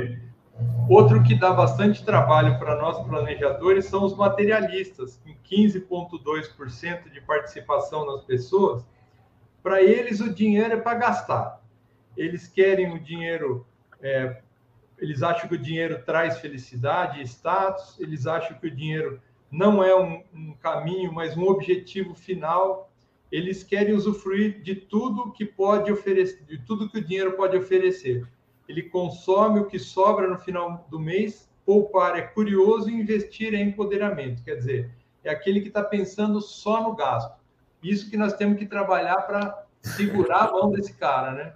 [0.89, 8.07] outro que dá bastante trabalho para nós planejadores são os materialistas, com 15,2% de participação
[8.07, 8.85] nas pessoas.
[9.64, 11.64] Para eles, o dinheiro é para gastar.
[12.14, 13.66] Eles querem o dinheiro,
[13.98, 14.42] é,
[14.98, 19.98] eles acham que o dinheiro traz felicidade status, eles acham que o dinheiro não é
[19.98, 22.92] um, um caminho, mas um objetivo final
[23.33, 28.29] eles querem usufruir de tudo que pode oferecer, de tudo que o dinheiro pode oferecer.
[28.68, 33.62] Ele consome o que sobra no final do mês, poupar é curioso e investir é
[33.62, 34.44] empoderamento.
[34.44, 34.90] Quer dizer,
[35.24, 37.42] é aquele que está pensando só no gasto.
[37.85, 41.53] Isso que nós temos que trabalhar para segurar a mão desse cara, né?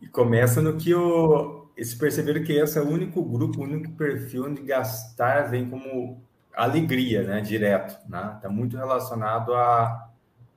[0.00, 1.66] E começa no que o.
[1.76, 6.20] Eles perceberam que esse é o único grupo, o único perfil onde gastar vem como
[6.54, 8.32] alegria, né, direto, né?
[8.36, 10.10] Está muito relacionado à,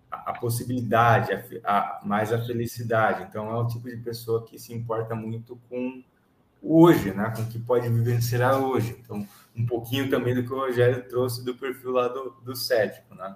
[0.10, 1.32] à possibilidade,
[1.64, 3.24] a, a, mais a felicidade.
[3.30, 6.04] Então, é o tipo de pessoa que se importa muito com
[6.62, 8.98] hoje, né, com o que pode vivenciar hoje.
[9.00, 13.14] Então, um pouquinho também do que o Rogério trouxe do perfil lá do, do cético,
[13.14, 13.36] né?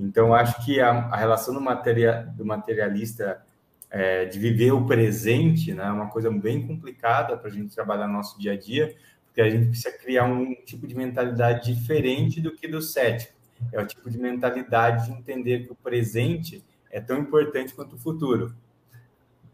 [0.00, 3.42] Então, acho que a, a relação do, materia, do materialista
[3.90, 8.06] é, de viver o presente, né, é uma coisa bem complicada para a gente trabalhar
[8.06, 12.40] no nosso dia a dia, porque a gente precisa criar um tipo de mentalidade diferente
[12.40, 13.38] do que do cético.
[13.70, 17.98] É o tipo de mentalidade de entender que o presente é tão importante quanto o
[17.98, 18.54] futuro.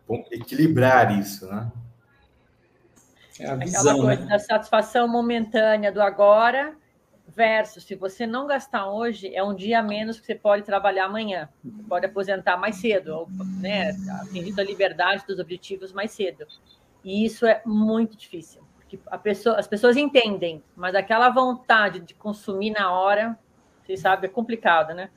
[0.06, 1.72] Bom, equilibrar isso, né?
[3.40, 4.28] É a visão, Aquela coisa né?
[4.28, 6.72] da satisfação momentânea do agora
[7.28, 11.06] versus se você não gastar hoje, é um dia a menos que você pode trabalhar
[11.06, 11.48] amanhã.
[11.88, 13.28] pode aposentar mais cedo, ou,
[13.60, 16.46] né, atingindo a liberdade dos objetivos mais cedo.
[17.04, 22.14] E isso é muito difícil que a pessoa, as pessoas entendem, mas aquela vontade de
[22.14, 23.38] consumir na hora,
[23.84, 25.10] você sabe, é complicado, né?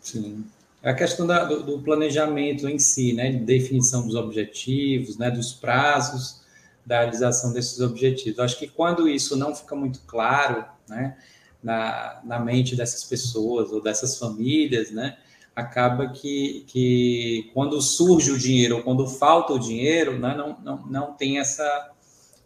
[0.00, 0.44] Sim.
[0.82, 3.30] É a questão da, do, do, planejamento em si, né?
[3.30, 5.30] De definição dos objetivos, né?
[5.30, 6.42] Dos prazos
[6.84, 8.38] da realização desses objetivos.
[8.38, 11.16] Eu acho que quando isso não fica muito claro, né?
[11.62, 15.16] Na, na mente dessas pessoas ou dessas famílias, né?
[15.54, 20.34] Acaba que, que quando surge o dinheiro ou quando falta o dinheiro, né?
[20.34, 21.92] não, não, não tem essa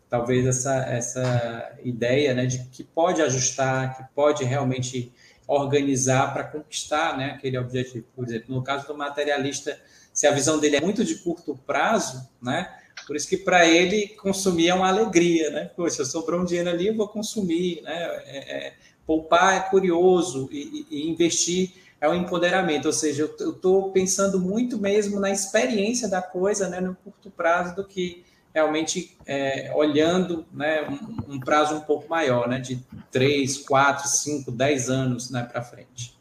[0.08, 5.12] talvez essa, essa ideia né, de que pode ajustar, que pode realmente
[5.46, 8.04] organizar para conquistar né, aquele objetivo.
[8.14, 9.78] Por exemplo, no caso do materialista,
[10.12, 12.68] se a visão dele é muito de curto prazo, né,
[13.06, 15.70] por isso que para ele consumir é uma alegria, né?
[15.76, 17.94] Poxa, sobrou um dinheiro ali, eu vou consumir, né?
[18.26, 18.74] É, é,
[19.06, 24.78] poupar é curioso e, e, investir é um empoderamento, ou seja, eu estou pensando muito
[24.78, 28.22] mesmo na experiência da coisa, né, no curto prazo, do que
[28.56, 34.50] realmente é, olhando né, um, um, prazo um pouco maior, né, de 3, 4, 5,
[34.50, 36.18] 10 anos né, para frente.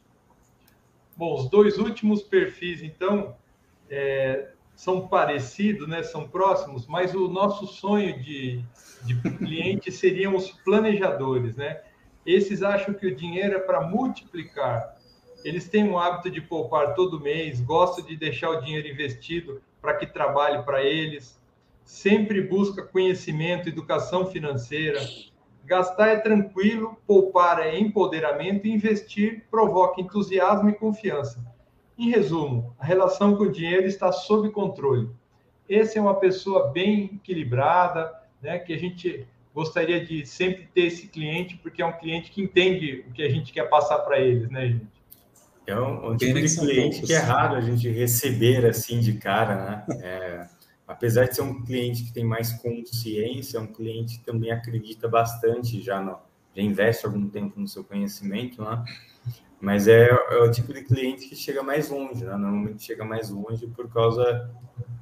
[1.15, 3.37] Bom, os dois últimos perfis, então,
[3.89, 8.61] é, são parecidos, né, são próximos, mas o nosso sonho de,
[9.03, 11.55] de cliente seriam os planejadores.
[11.55, 11.79] Né?
[12.25, 14.97] Esses acham que o dinheiro é para multiplicar.
[15.41, 19.93] Eles têm o hábito de poupar todo mês, gostam de deixar o dinheiro investido para
[19.93, 21.39] que trabalhe para eles
[21.85, 24.99] sempre busca conhecimento, educação financeira.
[25.63, 31.45] Gastar é tranquilo, poupar é empoderamento e investir provoca entusiasmo e confiança.
[31.97, 35.09] Em resumo, a relação com o dinheiro está sob controle.
[35.69, 41.07] Esse é uma pessoa bem equilibrada, né, que a gente gostaria de sempre ter esse
[41.07, 44.49] cliente, porque é um cliente que entende o que a gente quer passar para eles,
[44.49, 44.95] né, gente?
[45.65, 49.55] É um, um tipo de cliente que é raro a gente receber assim de cara,
[49.55, 49.85] né?
[50.03, 50.54] É
[50.87, 55.07] apesar de ser um cliente que tem mais consciência, é um cliente que também acredita
[55.07, 56.17] bastante já no,
[56.55, 58.83] já investe algum tempo no seu conhecimento, né?
[59.59, 62.35] Mas é, é o tipo de cliente que chega mais longe, né?
[62.35, 64.51] Normalmente chega mais longe por causa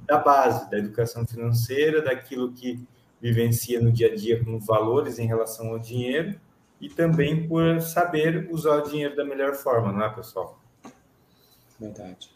[0.06, 2.86] da base, da educação financeira, daquilo que
[3.20, 6.38] vivencia no dia a dia como valores em relação ao dinheiro
[6.80, 10.60] e também por saber usar o dinheiro da melhor forma, não é, pessoal?
[11.80, 12.33] Verdade.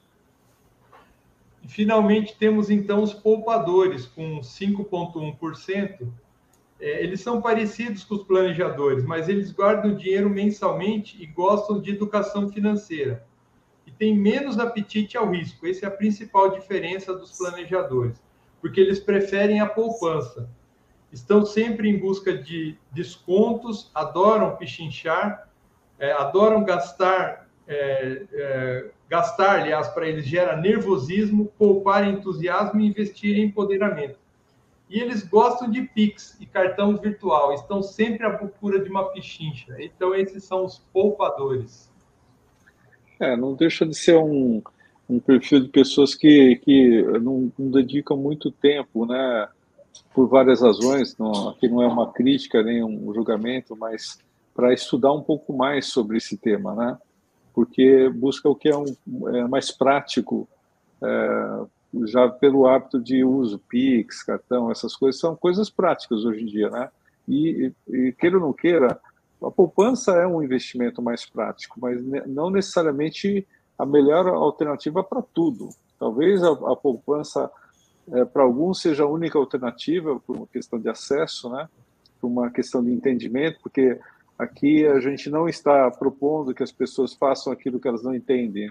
[1.69, 6.09] Finalmente, temos então os poupadores, com 5,1%.
[6.81, 11.91] É, eles são parecidos com os planejadores, mas eles guardam dinheiro mensalmente e gostam de
[11.91, 13.27] educação financeira.
[13.87, 15.67] E têm menos apetite ao risco.
[15.67, 18.19] Essa é a principal diferença dos planejadores.
[18.61, 20.51] porque eles preferem a poupança.
[21.13, 25.49] Estão sempre em busca de descontos, adoram pichinchar,
[25.97, 33.39] é, adoram gastar, é, é, gastar, aliás, para eles gera nervosismo, poupar entusiasmo e investir
[33.39, 34.19] em empoderamento.
[34.91, 39.77] E eles gostam de Pix e cartão virtual, estão sempre à procura de uma pichincha.
[39.79, 41.91] Então, esses são os poupadores.
[43.21, 44.63] É, não deixa de ser um,
[45.09, 49.49] um perfil de pessoas que, que não, não dedicam muito tempo, né?
[50.15, 54.19] Por várias razões, não, aqui não é uma crítica nem um julgamento, mas
[54.55, 56.99] para estudar um pouco mais sobre esse tema, né?
[57.59, 58.87] Porque busca o que é, um,
[59.35, 60.49] é mais prático,
[61.03, 61.61] é,
[62.05, 66.71] já pelo hábito de uso, Pix, cartão, essas coisas, são coisas práticas hoje em dia,
[66.71, 66.89] né?
[67.27, 69.01] E, e queira ou não queira,
[69.43, 73.45] a poupança é um investimento mais prático, mas não necessariamente
[73.77, 75.71] a melhor alternativa para tudo.
[75.99, 77.51] Talvez a, a poupança,
[78.13, 81.69] é, para alguns, seja a única alternativa por uma questão de acesso, né?
[82.21, 83.99] por uma questão de entendimento, porque
[84.39, 88.71] aqui a gente não está propondo que as pessoas façam aquilo que elas não entendem.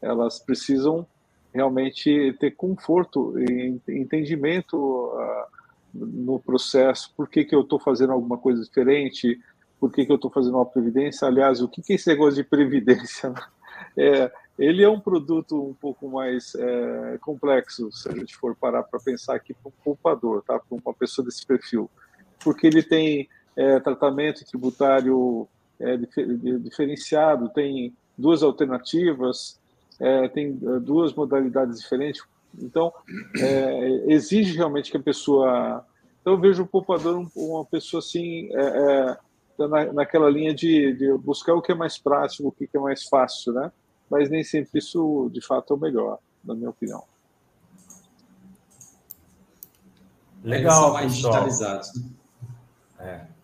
[0.00, 1.06] Elas precisam
[1.52, 5.46] realmente ter conforto e entendimento uh,
[5.92, 7.12] no processo.
[7.16, 9.40] Por que, que eu estou fazendo alguma coisa diferente?
[9.80, 11.26] Por que, que eu estou fazendo uma previdência?
[11.26, 13.32] Aliás, o que, que é esse negócio de previdência?
[13.96, 18.82] É, ele é um produto um pouco mais é, complexo, se a gente for parar
[18.82, 20.58] para pensar aqui para um poupador, tá?
[20.58, 21.88] para uma pessoa desse perfil,
[22.42, 23.28] porque ele tem
[23.58, 25.48] é, tratamento tributário
[25.80, 25.96] é,
[26.60, 29.58] diferenciado, tem duas alternativas,
[29.98, 32.22] é, tem é, duas modalidades diferentes,
[32.56, 32.92] então
[33.36, 35.84] é, exige realmente que a pessoa.
[36.20, 38.48] Então eu vejo o poupador uma pessoa assim
[39.56, 42.78] tá na, naquela linha de, de buscar o que é mais prático, o que é
[42.78, 43.72] mais fácil, né?
[44.08, 47.02] mas nem sempre isso de fato é o melhor, na minha opinião.
[50.44, 51.32] Legal, mais pessoal.
[51.32, 51.94] digitalizados.
[51.94, 52.04] Né?
[53.00, 53.37] É.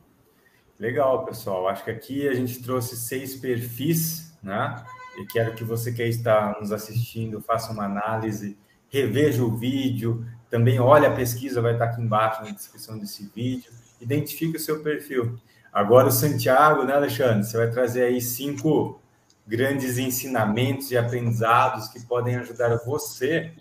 [0.78, 1.68] Legal, pessoal.
[1.68, 4.84] Acho que aqui a gente trouxe seis perfis, né?
[5.16, 8.58] E quero que você que está nos assistindo faça uma análise,
[8.88, 13.70] reveja o vídeo, também olhe a pesquisa, vai estar aqui embaixo na descrição desse vídeo,
[14.00, 15.38] identifique o seu perfil.
[15.72, 17.44] Agora o Santiago, né, Alexandre?
[17.44, 19.00] Você vai trazer aí cinco
[19.46, 23.52] grandes ensinamentos e aprendizados que podem ajudar você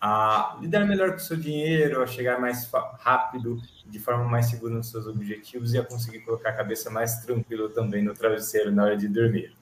[0.00, 4.74] a lidar melhor com o seu dinheiro, a chegar mais rápido, de forma mais segura
[4.74, 8.84] nos seus objetivos e a conseguir colocar a cabeça mais tranquila também no travesseiro na
[8.84, 9.52] hora de dormir.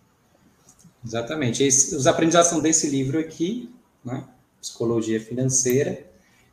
[1.05, 1.64] Exatamente.
[1.64, 3.74] Esse, os aprendizados desse livro aqui,
[4.05, 4.24] né?
[4.61, 6.07] Psicologia Financeira.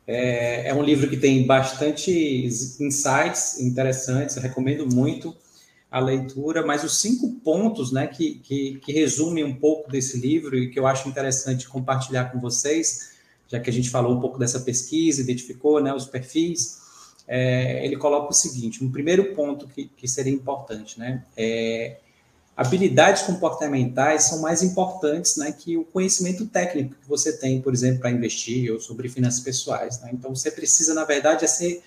[0.06, 2.46] É, é um livro que tem bastante
[2.80, 5.36] insights interessantes, recomendo muito
[5.90, 10.56] a leitura, mas os cinco pontos né, que, que, que resumem um pouco desse livro
[10.56, 13.15] e que eu acho interessante compartilhar com vocês,
[13.48, 16.78] já que a gente falou um pouco dessa pesquisa, identificou né, os perfis,
[17.28, 21.24] é, ele coloca o seguinte: um primeiro ponto que, que seria importante, né?
[21.36, 21.98] É,
[22.56, 28.00] habilidades comportamentais são mais importantes né, que o conhecimento técnico que você tem, por exemplo,
[28.00, 30.00] para investir ou sobre finanças pessoais.
[30.00, 30.10] Né?
[30.14, 31.82] Então, você precisa, na verdade, é ser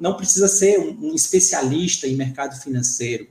[0.00, 3.28] não precisa ser um, especialista em mercado financeiro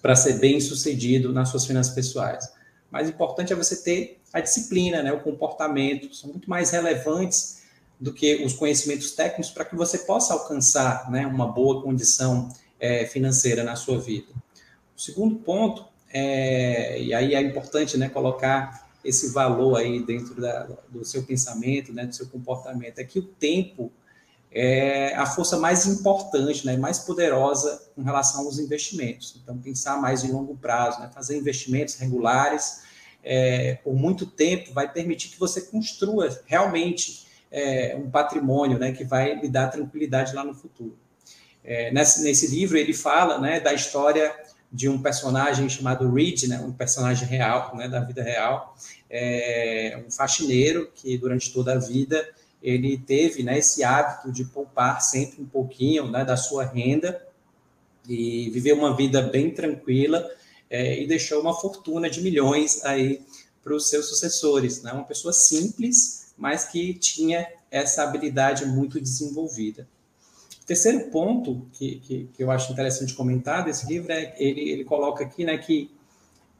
[0.00, 2.50] para ser bem sucedido nas suas finanças pessoais.
[2.90, 7.62] Mais importante é você ter a disciplina, né, o comportamento, são muito mais relevantes
[8.00, 12.48] do que os conhecimentos técnicos para que você possa alcançar né, uma boa condição
[12.80, 14.32] é, financeira na sua vida.
[14.96, 20.68] O segundo ponto, é, e aí é importante né, colocar esse valor aí dentro da,
[20.88, 23.92] do seu pensamento, né, do seu comportamento, é que o tempo
[24.50, 29.38] é a força mais importante, né, mais poderosa com relação aos investimentos.
[29.42, 32.82] Então, pensar mais em longo prazo, né, fazer investimentos regulares
[33.22, 39.04] é, por muito tempo vai permitir que você construa realmente é, um patrimônio né, que
[39.04, 40.96] vai lhe dar tranquilidade lá no futuro.
[41.64, 44.34] É, nesse, nesse, livro, ele fala né, da história
[44.72, 48.74] de um personagem chamado Reed, né, um personagem real, né, da vida real,
[49.08, 52.26] é, um faxineiro que durante toda a vida
[52.62, 57.20] ele teve né, esse hábito de poupar sempre um pouquinho né, da sua renda
[58.08, 60.28] e viver uma vida bem tranquila
[60.72, 63.20] é, e deixou uma fortuna de milhões aí
[63.62, 64.82] para os seus sucessores.
[64.82, 64.90] Né?
[64.90, 69.86] Uma pessoa simples, mas que tinha essa habilidade muito desenvolvida.
[70.62, 74.84] O terceiro ponto que, que, que eu acho interessante comentar desse livro é ele, ele
[74.84, 75.90] coloca aqui né, que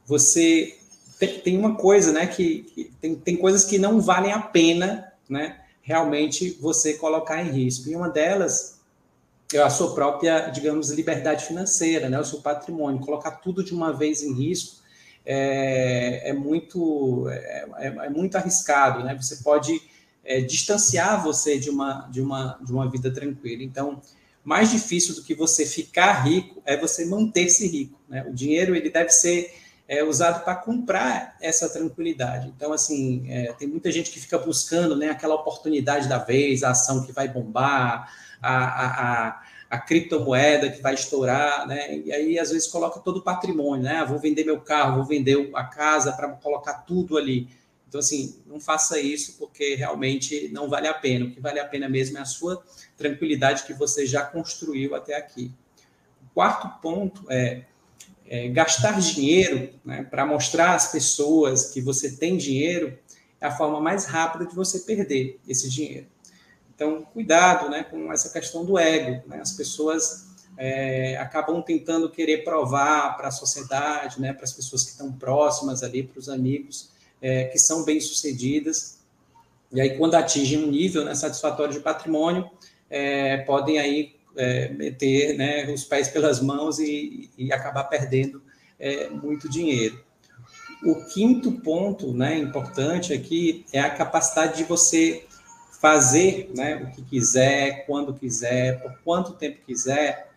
[0.05, 0.77] você
[1.17, 5.11] tem, tem uma coisa, né, que, que tem, tem coisas que não valem a pena,
[5.27, 7.89] né, realmente você colocar em risco.
[7.89, 8.72] E uma delas
[9.63, 12.19] a sua própria, digamos, liberdade financeira, né?
[12.19, 12.99] o seu patrimônio.
[13.01, 14.81] Colocar tudo de uma vez em risco
[15.25, 19.03] é, é muito, é, é, é muito arriscado.
[19.03, 19.15] Né?
[19.19, 19.81] Você pode
[20.23, 23.63] é, distanciar você de uma, de, uma, de uma vida tranquila.
[23.63, 24.01] Então,
[24.43, 27.99] mais difícil do que você ficar rico é você manter-se rico.
[28.09, 28.25] Né?
[28.27, 29.53] O dinheiro ele deve ser
[29.87, 32.51] é, usado para comprar essa tranquilidade.
[32.55, 36.71] Então, assim, é, tem muita gente que fica buscando né, aquela oportunidade da vez, a
[36.71, 38.11] ação que vai bombar,
[38.43, 41.97] a, a, a, criptomoeda que vai estourar, né?
[41.97, 43.97] E aí, às vezes, coloca todo o patrimônio, né?
[43.97, 47.47] Ah, vou vender meu carro, vou vender a casa para colocar tudo ali.
[47.87, 51.25] Então, assim, não faça isso porque realmente não vale a pena.
[51.25, 52.63] O que vale a pena mesmo é a sua
[52.97, 55.51] tranquilidade que você já construiu até aqui.
[56.23, 57.63] O quarto ponto é
[58.33, 62.97] é, gastar dinheiro né, para mostrar às pessoas que você tem dinheiro
[63.39, 66.07] é a forma mais rápida de você perder esse dinheiro.
[66.83, 69.25] Então, cuidado né, com essa questão do ego.
[69.25, 69.39] Né?
[69.39, 70.27] As pessoas
[70.57, 75.81] é, acabam tentando querer provar para a sociedade, né, para as pessoas que estão próximas
[75.81, 76.89] ali, para os amigos,
[77.21, 78.99] é, que são bem-sucedidas.
[79.71, 82.51] E aí, quando atingem um nível né, satisfatório de patrimônio,
[82.89, 88.43] é, podem aí é, meter né, os pés pelas mãos e, e acabar perdendo
[88.77, 90.03] é, muito dinheiro.
[90.85, 95.25] O quinto ponto né, importante aqui é a capacidade de você
[95.83, 100.31] fazer né, o que quiser, quando quiser, por quanto tempo quiser,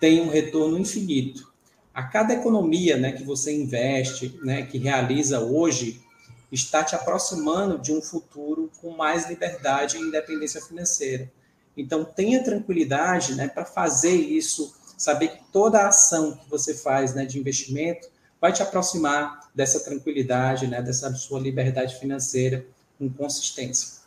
[0.00, 1.52] tem um retorno infinito.
[1.94, 6.02] A cada economia né, que você investe, né, que realiza hoje,
[6.50, 11.30] está te aproximando de um futuro com mais liberdade e independência financeira.
[11.76, 17.24] Então, tenha tranquilidade né, para fazer isso, saber que toda ação que você faz né,
[17.24, 18.08] de investimento
[18.40, 22.66] vai te aproximar dessa tranquilidade, né, dessa sua liberdade financeira
[22.98, 23.99] com consistência.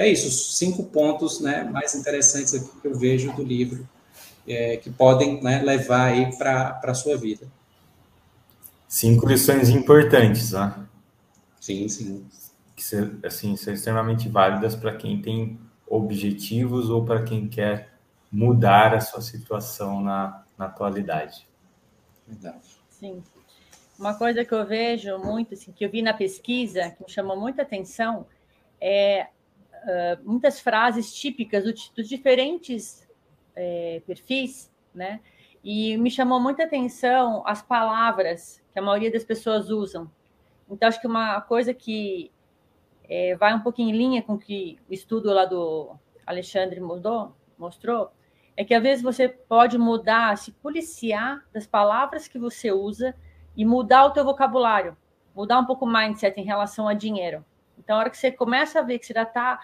[0.00, 3.86] E é isso, cinco pontos né, mais interessantes aqui que eu vejo do livro,
[4.48, 7.46] é, que podem né, levar aí para a sua vida.
[8.88, 10.74] Cinco lições importantes, né?
[11.60, 12.26] Sim, sim.
[12.74, 17.92] Que assim, são extremamente válidas para quem tem objetivos ou para quem quer
[18.32, 21.46] mudar a sua situação na, na atualidade.
[22.26, 22.70] Verdade.
[22.88, 23.22] Sim.
[23.98, 27.38] Uma coisa que eu vejo muito, assim, que eu vi na pesquisa, que me chamou
[27.38, 28.24] muita atenção,
[28.80, 29.26] é
[30.24, 33.08] muitas frases típicas do, diferentes
[33.54, 35.20] é, perfis, né?
[35.62, 40.10] E me chamou muita atenção as palavras que a maioria das pessoas usam.
[40.70, 42.30] Então, acho que uma coisa que
[43.08, 47.34] é, vai um pouquinho em linha com o que o estudo lá do Alexandre mudou,
[47.58, 48.10] mostrou,
[48.56, 53.14] é que às vezes você pode mudar, se policiar das palavras que você usa
[53.56, 54.96] e mudar o teu vocabulário,
[55.34, 57.44] mudar um pouco o mindset em relação a dinheiro.
[57.82, 59.60] Então, a hora que você começa a ver que você já está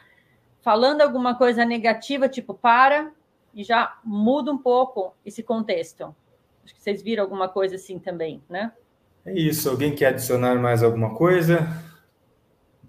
[0.63, 3.13] falando alguma coisa negativa, tipo, para,
[3.55, 6.15] e já muda um pouco esse contexto.
[6.65, 8.73] Acho que vocês viram alguma coisa assim também, né?
[9.25, 9.71] É isso.
[9.71, 11.61] Alguém quer adicionar mais alguma coisa?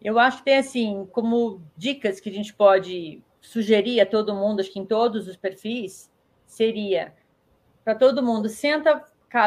[0.01, 4.59] Eu acho que tem assim, como dicas que a gente pode sugerir a todo mundo,
[4.59, 6.11] acho que em todos os perfis,
[6.45, 7.13] seria
[7.83, 9.03] para todo mundo, senta,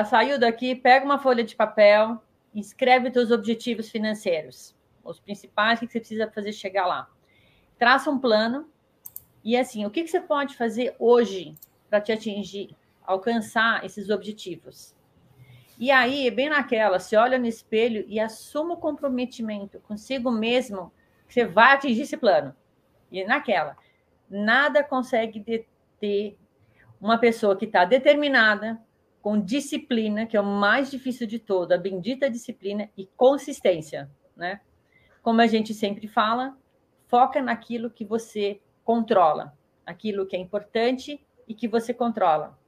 [0.09, 2.23] saiu daqui, pega uma folha de papel,
[2.55, 4.75] escreve seus objetivos financeiros,
[5.05, 7.09] os principais que você precisa fazer chegar lá.
[7.79, 8.69] Traça um plano
[9.43, 11.55] e assim, o que, você pode fazer hoje
[11.89, 14.95] para te atingir, alcançar esses objetivos?
[15.79, 20.93] E aí, bem naquela, você olha no espelho e assuma o comprometimento consigo mesmo
[21.27, 22.55] que você vai atingir esse plano.
[23.11, 23.77] E naquela,
[24.29, 26.37] nada consegue deter
[27.01, 28.79] uma pessoa que está determinada,
[29.23, 34.61] com disciplina, que é o mais difícil de todo, a bendita disciplina e consistência, né?
[35.23, 36.57] Como a gente sempre fala,
[37.07, 42.59] foca naquilo que você controla, aquilo que é importante e que você controla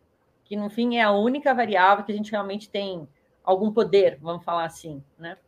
[0.52, 3.08] que no fim é a única variável que a gente realmente tem
[3.42, 5.38] algum poder, vamos falar assim, né?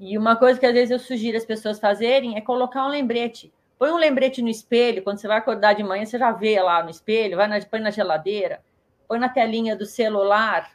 [0.00, 3.52] E uma coisa que às vezes eu sugiro as pessoas fazerem é colocar um lembrete.
[3.78, 6.82] Põe um lembrete no espelho, quando você vai acordar de manhã, você já vê lá
[6.82, 8.62] no espelho, vai na, põe na geladeira,
[9.06, 10.74] põe na telinha do celular,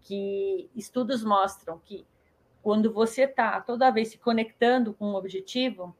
[0.00, 2.04] que estudos mostram que
[2.62, 5.94] quando você está toda vez se conectando com um objetivo,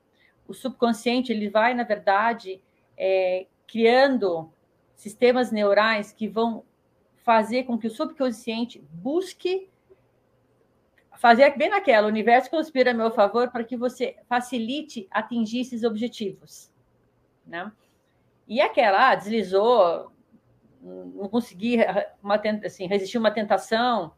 [0.47, 2.63] o subconsciente ele vai, na verdade,
[2.97, 4.53] é, criando
[4.95, 6.65] sistemas neurais que vão
[7.17, 9.69] fazer com que o subconsciente busque
[11.23, 15.85] fazer bem naquela, o universo conspira a meu favor para que você facilite atingir esses
[15.85, 16.73] objetivos,
[17.47, 17.71] né?
[18.49, 20.13] E aquela, ah, deslizou,
[20.83, 21.77] não consegui
[22.21, 24.13] uma, assim, resistir uma tentação,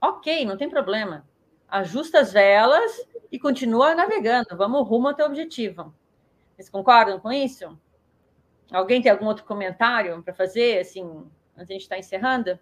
[0.00, 1.26] ok, não tem problema.
[1.68, 5.94] Ajusta as velas e continua navegando, vamos rumo ao teu objetivo.
[6.54, 7.78] Vocês concordam com isso?
[8.72, 11.24] Alguém tem algum outro comentário para fazer, assim,
[11.56, 12.58] a gente está encerrando?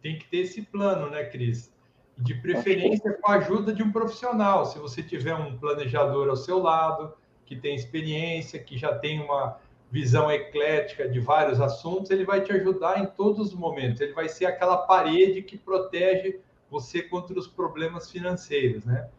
[0.00, 1.72] Tem que ter esse plano, né, Cris?
[2.18, 4.66] de preferência com a ajuda de um profissional.
[4.66, 7.14] Se você tiver um planejador ao seu lado,
[7.44, 9.58] que tem experiência, que já tem uma
[9.90, 14.00] visão eclética de vários assuntos, ele vai te ajudar em todos os momentos.
[14.00, 16.40] Ele vai ser aquela parede que protege
[16.72, 19.10] você contra os problemas financeiros, né?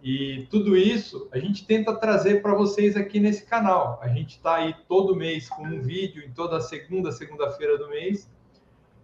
[0.00, 3.98] E tudo isso a gente tenta trazer para vocês aqui nesse canal.
[4.00, 8.30] A gente está aí todo mês com um vídeo, em toda segunda, segunda-feira do mês,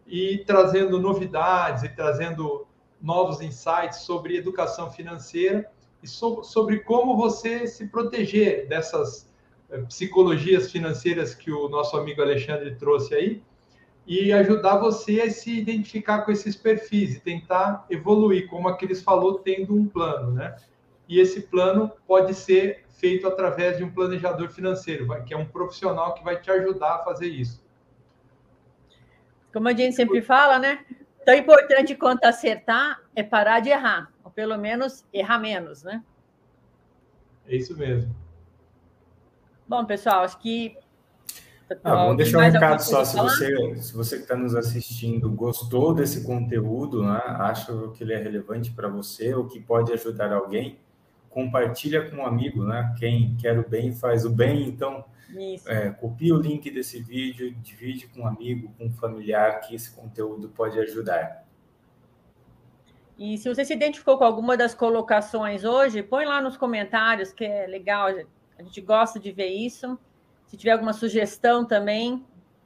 [0.07, 2.69] e trazendo novidades e trazendo
[3.03, 5.69] novos insights sobre educação financeira
[6.01, 9.29] e so sobre como você se proteger dessas
[9.71, 13.43] eh, psicologias financeiras que o nosso amigo Alexandre trouxe aí
[14.09, 19.41] e ajudar você a se identificar com esses perfis e tentar evoluir, como aqueles falou,
[19.41, 20.57] tendo um plano, né?
[21.07, 26.15] E esse plano pode ser feito através de um planejador financeiro, que é um profissional
[26.15, 27.63] que vai te ajudar a fazer isso.
[29.53, 30.87] Como a gente sempre fala, né?
[31.27, 36.03] Tão importante quanto acertar é parar de errar, ou pelo menos errar menos, né?
[37.47, 38.15] É isso mesmo.
[39.67, 40.79] Bom, pessoal, acho que.
[41.85, 43.05] Ah, vamos deixar um recado só.
[43.05, 48.15] Se você, se você que está nos assistindo gostou desse conteúdo, né, acha que ele
[48.15, 50.79] é relevante para você ou que pode ajudar alguém,
[51.29, 52.95] compartilha com um amigo, né?
[52.99, 55.05] Quem quer o bem faz o bem, então
[55.67, 59.91] é, copia o link desse vídeo, divide com um amigo, com um familiar, que esse
[59.91, 61.47] conteúdo pode ajudar.
[63.19, 67.45] E se você se identificou com alguma das colocações hoje, põe lá nos comentários, que
[67.45, 68.07] é legal,
[68.59, 69.99] a gente gosta de ver isso.
[70.49, 72.25] Se tiver alguma sugestão também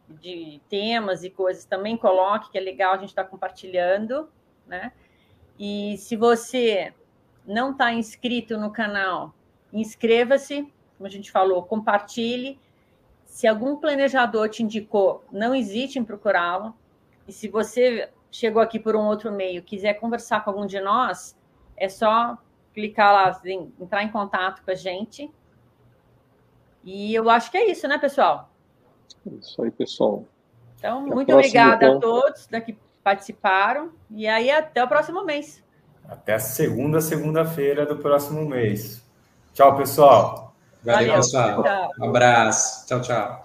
[0.08, 4.28] de temas e coisas, também coloque, que é legal a gente estar tá compartilhando,
[4.66, 4.92] né?
[5.58, 6.94] E se você
[7.44, 9.34] não está inscrito no canal,
[9.72, 12.58] inscreva-se, como a gente falou, compartilhe.
[13.24, 16.74] Se algum planejador te indicou, não hesite em procurá-lo.
[17.26, 21.36] E se você chegou aqui por um outro meio, quiser conversar com algum de nós,
[21.76, 22.38] é só
[22.72, 23.40] clicar lá,
[23.80, 25.28] entrar em contato com a gente.
[26.84, 28.50] E eu acho que é isso, né, pessoal?
[29.40, 30.24] Isso aí, pessoal.
[30.78, 31.96] Então, até muito obrigada então.
[31.96, 33.92] a todos né, que participaram.
[34.10, 35.62] E aí, até o próximo mês.
[36.08, 39.02] Até a segunda, segunda-feira do próximo mês.
[39.54, 40.54] Tchau, pessoal.
[40.82, 41.62] Valeu, Valeu pessoal.
[41.62, 41.90] Tchau.
[42.00, 42.86] Um abraço.
[42.86, 43.42] Tchau, tchau.